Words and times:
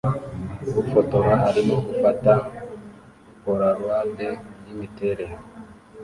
Ufotora 0.81 1.33
arimo 1.49 1.75
gufata 1.87 2.31
Polaroide 3.43 4.29
yimiterere 4.65 5.25